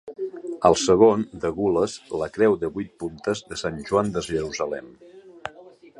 [0.69, 4.91] Al segon, de gules, la creu de vuit puntes de Sant Joan de Jerusalem.